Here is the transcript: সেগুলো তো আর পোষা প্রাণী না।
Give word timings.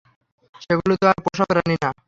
সেগুলো 0.61 0.93
তো 0.95 1.05
আর 1.07 1.17
পোষা 1.25 1.45
প্রাণী 1.49 1.75
না। 1.83 1.89